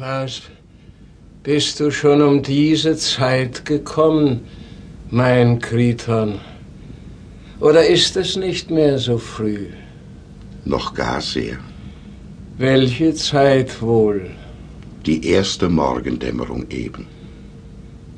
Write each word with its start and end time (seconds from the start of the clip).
Was? 0.00 0.42
Bist 1.42 1.80
du 1.80 1.90
schon 1.90 2.22
um 2.22 2.40
diese 2.40 2.96
Zeit 2.96 3.64
gekommen, 3.64 4.42
mein 5.10 5.58
Kriton? 5.58 6.40
Oder 7.58 7.84
ist 7.84 8.16
es 8.16 8.36
nicht 8.36 8.70
mehr 8.70 8.98
so 8.98 9.18
früh? 9.18 9.66
Noch 10.64 10.94
gar 10.94 11.20
sehr. 11.20 11.58
Welche 12.58 13.12
Zeit 13.14 13.82
wohl? 13.82 14.30
Die 15.04 15.26
erste 15.26 15.68
Morgendämmerung 15.68 16.66
eben. 16.70 17.08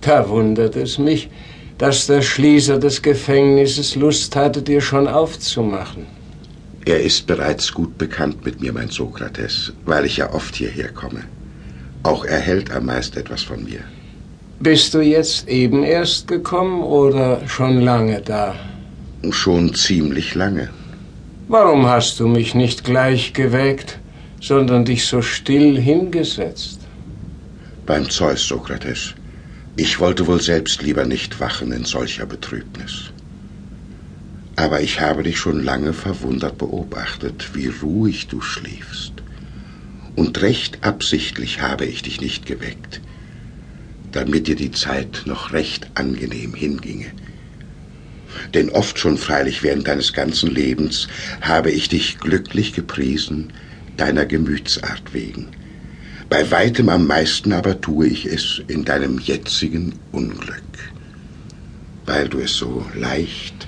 Da 0.02 0.28
wundert 0.28 0.76
es 0.76 0.98
mich, 0.98 1.30
dass 1.78 2.06
der 2.06 2.20
Schließer 2.20 2.78
des 2.78 3.00
Gefängnisses 3.00 3.96
Lust 3.96 4.36
hatte, 4.36 4.60
dir 4.60 4.82
schon 4.82 5.08
aufzumachen. 5.08 6.04
Er 6.84 7.00
ist 7.00 7.26
bereits 7.26 7.72
gut 7.72 7.96
bekannt 7.96 8.44
mit 8.44 8.60
mir, 8.60 8.74
mein 8.74 8.90
Sokrates, 8.90 9.72
weil 9.86 10.04
ich 10.04 10.18
ja 10.18 10.30
oft 10.34 10.56
hierher 10.56 10.90
komme. 10.90 11.24
Auch 12.02 12.24
er 12.24 12.38
hält 12.38 12.70
am 12.70 12.86
meist 12.86 13.16
etwas 13.16 13.42
von 13.42 13.64
mir. 13.64 13.80
Bist 14.60 14.94
du 14.94 15.00
jetzt 15.00 15.48
eben 15.48 15.82
erst 15.84 16.28
gekommen 16.28 16.82
oder 16.82 17.46
schon 17.48 17.80
lange 17.80 18.20
da? 18.20 18.54
Schon 19.30 19.74
ziemlich 19.74 20.34
lange. 20.34 20.70
Warum 21.48 21.86
hast 21.86 22.20
du 22.20 22.28
mich 22.28 22.54
nicht 22.54 22.84
gleich 22.84 23.32
geweckt, 23.32 23.98
sondern 24.40 24.84
dich 24.84 25.06
so 25.06 25.20
still 25.20 25.80
hingesetzt? 25.80 26.80
Beim 27.86 28.08
Zeus, 28.08 28.46
Sokrates. 28.46 29.14
Ich 29.76 29.98
wollte 29.98 30.26
wohl 30.26 30.40
selbst 30.40 30.82
lieber 30.82 31.04
nicht 31.04 31.40
wachen 31.40 31.72
in 31.72 31.84
solcher 31.84 32.26
Betrübnis. 32.26 33.10
Aber 34.56 34.80
ich 34.80 35.00
habe 35.00 35.22
dich 35.22 35.38
schon 35.38 35.64
lange 35.64 35.92
verwundert 35.92 36.58
beobachtet, 36.58 37.50
wie 37.54 37.68
ruhig 37.68 38.28
du 38.28 38.40
schliefst. 38.40 39.14
Und 40.20 40.42
recht 40.42 40.84
absichtlich 40.84 41.62
habe 41.62 41.86
ich 41.86 42.02
dich 42.02 42.20
nicht 42.20 42.44
geweckt, 42.44 43.00
damit 44.12 44.48
dir 44.48 44.54
die 44.54 44.70
Zeit 44.70 45.22
noch 45.24 45.54
recht 45.54 45.90
angenehm 45.94 46.52
hinginge. 46.52 47.10
Denn 48.52 48.68
oft 48.68 48.98
schon 48.98 49.16
freilich 49.16 49.62
während 49.62 49.88
deines 49.88 50.12
ganzen 50.12 50.50
Lebens 50.50 51.08
habe 51.40 51.70
ich 51.70 51.88
dich 51.88 52.18
glücklich 52.18 52.74
gepriesen, 52.74 53.54
deiner 53.96 54.26
Gemütsart 54.26 55.14
wegen. 55.14 55.48
Bei 56.28 56.50
weitem 56.50 56.90
am 56.90 57.06
meisten 57.06 57.54
aber 57.54 57.80
tue 57.80 58.06
ich 58.06 58.26
es 58.26 58.60
in 58.68 58.84
deinem 58.84 59.20
jetzigen 59.20 59.94
Unglück, 60.12 60.92
weil 62.04 62.28
du 62.28 62.40
es 62.40 62.56
so 62.56 62.84
leicht 62.94 63.66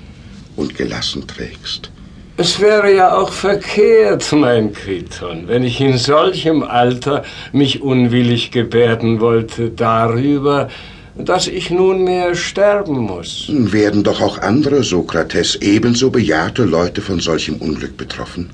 und 0.55 0.75
gelassen 0.75 1.25
trägst. 1.25 1.92
Es 2.35 2.59
wäre 2.59 2.95
ja 2.95 3.15
auch 3.15 3.31
verkehrt, 3.31 4.31
mein 4.31 4.73
Kriton, 4.73 5.47
wenn 5.47 5.63
ich 5.63 5.79
in 5.79 5.99
solchem 5.99 6.63
Alter 6.63 7.23
mich 7.51 7.83
unwillig 7.83 8.49
gebärden 8.49 9.19
wollte 9.19 9.69
darüber, 9.69 10.67
dass 11.15 11.45
ich 11.45 11.69
nunmehr 11.69 12.33
sterben 12.33 12.97
muss. 12.97 13.45
Werden 13.49 14.03
doch 14.03 14.19
auch 14.19 14.39
andere 14.39 14.83
Sokrates 14.83 15.57
ebenso 15.57 16.09
bejahrte 16.09 16.63
Leute 16.63 17.01
von 17.01 17.19
solchem 17.19 17.57
Unglück 17.57 17.97
betroffen. 17.97 18.49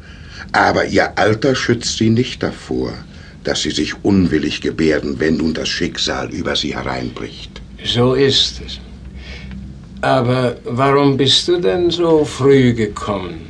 Aber 0.52 0.86
ihr 0.86 1.17
Alter 1.17 1.55
schützt 1.55 1.97
sie 1.97 2.09
nicht 2.09 2.43
davor, 2.43 2.91
dass 3.45 3.61
sie 3.61 3.71
sich 3.71 3.93
unwillig 4.03 4.59
gebärden, 4.59 5.21
wenn 5.21 5.38
nun 5.38 5.53
das 5.53 5.69
Schicksal 5.69 6.30
über 6.31 6.58
sie 6.58 6.75
hereinbricht. 6.75 7.61
So 7.86 8.14
ist 8.14 8.59
es. 8.66 8.80
Aber 10.02 10.58
warum 10.66 11.16
bist 11.16 11.47
du 11.47 11.61
denn 11.61 11.89
so 11.89 12.25
früh 12.25 12.73
gekommen? 12.73 13.47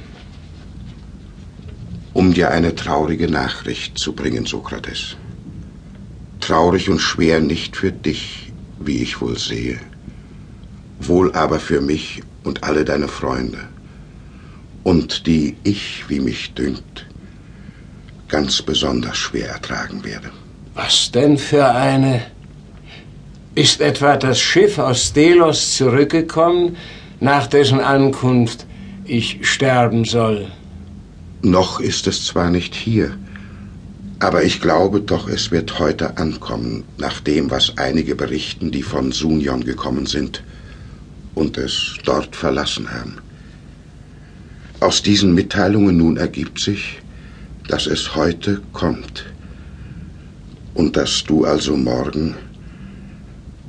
Um 2.13 2.33
dir 2.33 2.51
eine 2.51 2.75
traurige 2.75 3.29
Nachricht 3.29 3.97
zu 3.97 4.13
bringen, 4.13 4.45
Sokrates. 4.45 5.15
Traurig 6.39 6.89
und 6.89 6.99
schwer 6.99 7.39
nicht 7.39 7.75
für 7.75 7.91
dich, 7.91 8.51
wie 8.79 9.03
ich 9.03 9.21
wohl 9.21 9.37
sehe, 9.37 9.79
wohl 10.99 11.33
aber 11.33 11.59
für 11.59 11.81
mich 11.81 12.21
und 12.43 12.63
alle 12.63 12.85
deine 12.85 13.07
Freunde, 13.07 13.59
und 14.83 15.27
die 15.27 15.55
ich, 15.63 16.05
wie 16.07 16.19
mich 16.19 16.53
dünkt, 16.53 17.05
ganz 18.27 18.61
besonders 18.61 19.17
schwer 19.17 19.49
ertragen 19.49 20.03
werde. 20.03 20.31
Was 20.73 21.11
denn 21.11 21.37
für 21.37 21.69
eine? 21.69 22.21
Ist 23.55 23.81
etwa 23.81 24.15
das 24.15 24.39
Schiff 24.39 24.77
aus 24.79 25.11
Delos 25.11 25.75
zurückgekommen, 25.75 26.77
nach 27.19 27.47
dessen 27.47 27.81
Ankunft 27.81 28.65
ich 29.05 29.39
sterben 29.41 30.05
soll? 30.05 30.47
Noch 31.41 31.79
ist 31.79 32.05
es 32.07 32.25
zwar 32.25 32.49
nicht 32.49 32.75
hier, 32.75 33.17
aber 34.19 34.43
ich 34.43 34.59
glaube 34.59 34.99
doch, 34.99 35.29
es 35.29 35.51
wird 35.51 35.79
heute 35.79 36.17
ankommen, 36.17 36.83
nach 36.97 37.21
dem, 37.21 37.49
was 37.49 37.77
einige 37.77 38.15
berichten, 38.15 38.71
die 38.71 38.83
von 38.83 39.13
Sunion 39.13 39.63
gekommen 39.63 40.05
sind 40.05 40.43
und 41.35 41.57
es 41.57 41.95
dort 42.03 42.35
verlassen 42.35 42.91
haben. 42.91 43.19
Aus 44.81 45.01
diesen 45.01 45.33
Mitteilungen 45.33 45.97
nun 45.97 46.17
ergibt 46.17 46.59
sich, 46.59 46.99
dass 47.69 47.85
es 47.85 48.15
heute 48.15 48.61
kommt 48.73 49.25
und 50.73 50.97
dass 50.97 51.23
du 51.23 51.45
also 51.45 51.77
morgen 51.77 52.35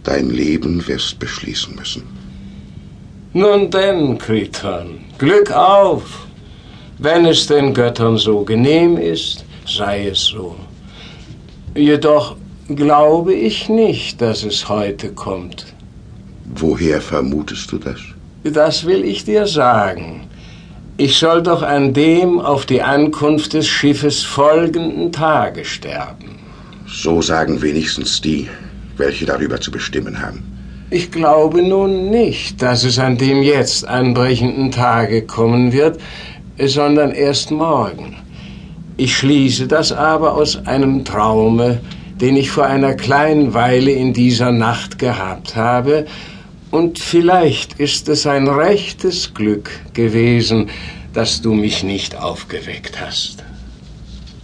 dein 0.02 0.30
Leben 0.30 0.86
wirst 0.88 1.20
beschließen 1.20 1.74
müssen. 1.76 2.02
Nun 3.32 3.70
denn, 3.70 4.18
Kriton, 4.18 5.00
Glück 5.18 5.52
auf! 5.52 6.29
Wenn 7.02 7.24
es 7.24 7.46
den 7.46 7.72
Göttern 7.72 8.18
so 8.18 8.44
genehm 8.44 8.98
ist, 8.98 9.46
sei 9.66 10.08
es 10.08 10.22
so. 10.22 10.54
Jedoch 11.74 12.36
glaube 12.68 13.32
ich 13.32 13.70
nicht, 13.70 14.20
dass 14.20 14.44
es 14.44 14.68
heute 14.68 15.08
kommt. 15.12 15.64
Woher 16.54 17.00
vermutest 17.00 17.72
du 17.72 17.78
das? 17.78 18.00
Das 18.44 18.84
will 18.84 19.02
ich 19.02 19.24
dir 19.24 19.46
sagen. 19.46 20.28
Ich 20.98 21.16
soll 21.16 21.42
doch 21.42 21.62
an 21.62 21.94
dem 21.94 22.38
auf 22.38 22.66
die 22.66 22.82
Ankunft 22.82 23.54
des 23.54 23.66
Schiffes 23.66 24.22
folgenden 24.22 25.10
Tage 25.10 25.64
sterben. 25.64 26.36
So 26.86 27.22
sagen 27.22 27.62
wenigstens 27.62 28.20
die, 28.20 28.46
welche 28.98 29.24
darüber 29.24 29.58
zu 29.58 29.70
bestimmen 29.70 30.20
haben. 30.20 30.42
Ich 30.90 31.10
glaube 31.10 31.62
nun 31.62 32.10
nicht, 32.10 32.60
dass 32.60 32.84
es 32.84 32.98
an 32.98 33.16
dem 33.16 33.42
jetzt 33.42 33.88
anbrechenden 33.88 34.70
Tage 34.70 35.22
kommen 35.22 35.72
wird, 35.72 35.98
sondern 36.68 37.12
erst 37.12 37.50
morgen. 37.50 38.16
Ich 38.96 39.16
schließe 39.16 39.66
das 39.66 39.92
aber 39.92 40.34
aus 40.34 40.66
einem 40.66 41.04
Traume, 41.04 41.80
den 42.20 42.36
ich 42.36 42.50
vor 42.50 42.66
einer 42.66 42.94
kleinen 42.94 43.54
Weile 43.54 43.92
in 43.92 44.12
dieser 44.12 44.52
Nacht 44.52 44.98
gehabt 44.98 45.56
habe, 45.56 46.06
und 46.70 47.00
vielleicht 47.00 47.80
ist 47.80 48.08
es 48.08 48.26
ein 48.26 48.46
rechtes 48.46 49.34
Glück 49.34 49.70
gewesen, 49.92 50.70
dass 51.12 51.42
du 51.42 51.52
mich 51.52 51.82
nicht 51.82 52.14
aufgeweckt 52.14 53.00
hast. 53.00 53.42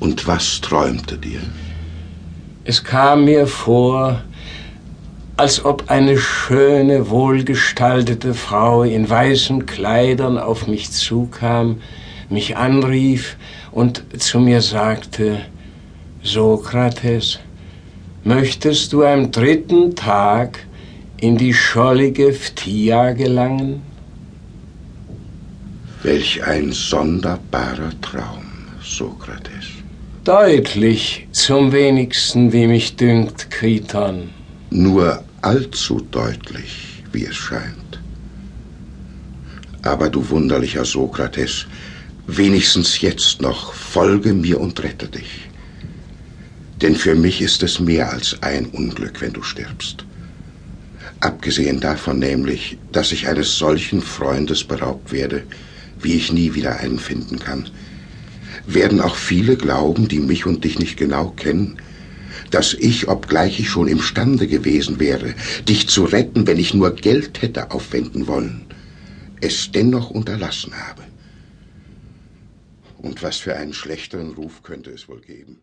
Und 0.01 0.27
was 0.27 0.61
träumte 0.61 1.19
dir? 1.19 1.41
Es 2.65 2.83
kam 2.83 3.27
mir 3.27 3.47
vor, 3.47 4.23
als 5.37 5.65
ob 5.65 5.91
eine 5.91 6.17
schöne, 6.17 7.11
wohlgestaltete 7.11 8.33
Frau 8.33 8.85
in 8.85 9.09
weißen 9.09 9.67
Kleidern 9.67 10.39
auf 10.39 10.67
mich 10.67 10.91
zukam, 10.91 11.83
mich 12.31 12.57
anrief 12.57 13.37
und 13.71 14.03
zu 14.19 14.41
mir 14.41 14.63
sagte, 14.63 15.41
Sokrates, 16.23 17.39
möchtest 18.25 18.93
du 18.93 19.05
am 19.05 19.31
dritten 19.31 19.95
Tag 19.95 20.61
in 21.21 21.37
die 21.37 21.53
schollige 21.53 22.33
Phtia 22.33 23.13
gelangen? 23.13 23.83
Welch 26.03 26.43
ein 26.45 26.73
sonderbarer 26.73 27.93
Traum, 28.01 28.45
Sokrates. 28.83 29.67
Deutlich, 30.25 31.29
zum 31.31 31.73
wenigsten, 31.73 32.53
wie 32.53 32.67
mich 32.67 32.97
dünkt, 32.97 33.51
Kriton. 33.51 34.31
Nur 34.71 35.23
allzu 35.47 36.01
deutlich, 36.11 37.05
wie 37.13 37.25
es 37.25 37.37
scheint. 37.37 38.01
Aber 39.83 40.09
du 40.11 40.29
wunderlicher 40.29 40.85
Sokrates, 40.85 41.67
wenigstens 42.27 43.01
jetzt 43.01 43.41
noch, 43.41 43.73
folge 43.73 44.33
mir 44.35 44.61
und 44.61 44.83
rette 44.83 45.07
dich. 45.07 45.49
Denn 46.83 46.97
für 46.97 47.15
mich 47.15 47.41
ist 47.41 47.63
es 47.63 47.79
mehr 47.79 48.11
als 48.11 48.43
ein 48.43 48.67
Unglück, 48.67 49.21
wenn 49.21 49.35
du 49.35 49.43
stirbst. 49.43 50.05
Abgesehen 51.21 51.79
davon 51.79 52.19
nämlich, 52.19 52.79
dass 52.91 53.13
ich 53.13 53.29
eines 53.29 53.57
solchen 53.57 54.03
Freundes 54.03 54.65
beraubt 54.65 55.13
werde, 55.13 55.45
wie 56.03 56.15
ich 56.15 56.33
nie 56.33 56.55
wieder 56.55 56.81
einen 56.81 56.99
finden 56.99 57.39
kann, 57.39 57.71
werden 58.67 59.01
auch 59.01 59.15
viele 59.15 59.57
glauben, 59.57 60.09
die 60.09 60.19
mich 60.19 60.45
und 60.45 60.65
dich 60.65 60.81
nicht 60.81 60.97
genau 60.97 61.29
kennen, 61.29 61.79
dass 62.51 62.75
ich, 62.75 63.09
obgleich 63.09 63.61
ich 63.61 63.69
schon 63.69 63.89
imstande 63.89 64.47
gewesen 64.47 65.01
wäre, 65.01 65.35
dich 65.69 65.89
zu 65.89 66.05
retten, 66.05 66.47
wenn 66.47 66.59
ich 66.59 66.75
nur 66.75 66.95
Geld 66.95 67.43
hätte 67.43 67.71
aufwenden 67.71 68.27
wollen, 68.27 68.67
es 69.41 69.71
dennoch 69.73 70.11
unterlassen 70.11 70.75
habe. 70.75 71.03
Und 72.99 73.23
was 73.23 73.37
für 73.37 73.57
einen 73.57 73.73
schlechteren 73.73 74.33
Ruf 74.33 74.63
könnte 74.63 74.91
es 74.91 75.09
wohl 75.09 75.21
geben? 75.21 75.61